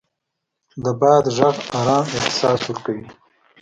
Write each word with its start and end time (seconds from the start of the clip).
د 0.83 0.85
باد 1.01 1.25
غږ 1.37 1.55
ارام 1.79 2.07
احساس 2.19 2.61
ورکوي 2.65 3.05